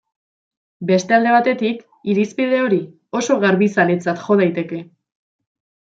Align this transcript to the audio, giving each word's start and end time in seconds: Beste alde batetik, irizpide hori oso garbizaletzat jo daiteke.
Beste 0.91 1.15
alde 1.17 1.33
batetik, 1.35 1.83
irizpide 2.15 2.63
hori 2.69 2.81
oso 3.21 3.39
garbizaletzat 3.45 4.25
jo 4.27 4.39
daiteke. 4.45 4.85